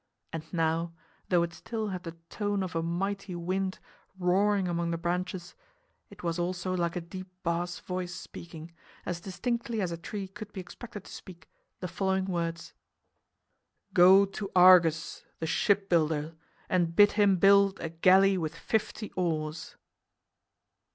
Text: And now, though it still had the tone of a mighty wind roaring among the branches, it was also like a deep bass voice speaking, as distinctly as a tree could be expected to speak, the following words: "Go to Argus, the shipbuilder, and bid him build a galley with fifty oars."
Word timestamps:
And 0.33 0.51
now, 0.51 0.93
though 1.29 1.43
it 1.43 1.53
still 1.53 1.89
had 1.89 2.01
the 2.01 2.17
tone 2.27 2.63
of 2.63 2.75
a 2.75 2.81
mighty 2.81 3.35
wind 3.35 3.77
roaring 4.17 4.67
among 4.67 4.89
the 4.89 4.97
branches, 4.97 5.53
it 6.09 6.23
was 6.23 6.39
also 6.39 6.75
like 6.75 6.95
a 6.95 7.01
deep 7.01 7.27
bass 7.43 7.77
voice 7.81 8.15
speaking, 8.15 8.71
as 9.05 9.21
distinctly 9.21 9.79
as 9.79 9.91
a 9.91 9.97
tree 9.97 10.27
could 10.27 10.51
be 10.53 10.59
expected 10.59 11.03
to 11.03 11.11
speak, 11.13 11.47
the 11.81 11.87
following 11.87 12.25
words: 12.25 12.73
"Go 13.93 14.25
to 14.25 14.51
Argus, 14.55 15.23
the 15.37 15.45
shipbuilder, 15.45 16.33
and 16.67 16.95
bid 16.95 17.11
him 17.11 17.37
build 17.37 17.79
a 17.79 17.89
galley 17.89 18.39
with 18.39 18.55
fifty 18.55 19.11
oars." 19.15 19.75